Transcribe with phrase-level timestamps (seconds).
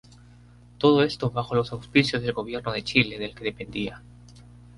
[0.79, 4.01] Todo esto bajo los auspicios del gobierno de Chile del que dependía.